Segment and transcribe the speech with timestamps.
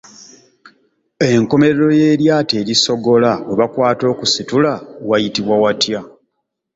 [1.27, 4.71] Enkomerero y’eryato erisogola, we bakwata okusitula
[5.09, 5.99] wayitibwa watya?